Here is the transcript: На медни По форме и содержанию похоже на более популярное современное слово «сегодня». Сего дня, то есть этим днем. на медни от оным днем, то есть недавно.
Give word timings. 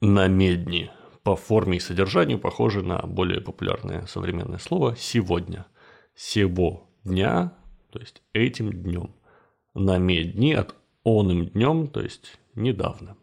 На 0.00 0.28
медни 0.28 0.92
По 1.24 1.34
форме 1.34 1.78
и 1.78 1.80
содержанию 1.80 2.38
похоже 2.38 2.82
на 2.82 2.98
более 2.98 3.40
популярное 3.40 4.06
современное 4.06 4.58
слово 4.58 4.94
«сегодня». 4.96 5.66
Сего 6.14 6.88
дня, 7.02 7.52
то 7.90 7.98
есть 7.98 8.22
этим 8.32 8.72
днем. 8.72 9.14
на 9.74 9.98
медни 9.98 10.52
от 10.52 10.76
оным 11.04 11.46
днем, 11.46 11.88
то 11.88 12.00
есть 12.00 12.38
недавно. 12.54 13.16